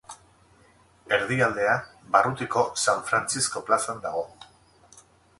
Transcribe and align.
Erdialdea 1.17 1.75
barrutiko 2.15 2.63
San 2.85 3.03
Frantzisko 3.09 3.63
plazan 3.67 4.01
dago. 4.07 4.25